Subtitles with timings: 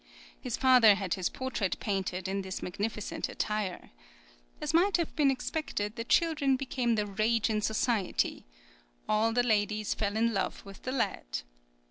[0.41, 3.91] His father had his portrait painted in this magnificent attire.
[4.59, 8.43] As might have been expected, the children became the rage in society;
[9.07, 11.41] "all the ladies fell in love with the lad."